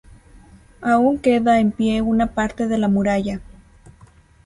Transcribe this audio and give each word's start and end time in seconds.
Aún 0.91 1.19
queda 1.19 1.59
en 1.59 1.71
pie 1.71 2.01
una 2.01 2.25
parte 2.25 2.67
de 2.67 2.79
la 2.79 2.87
muralla. 2.87 3.39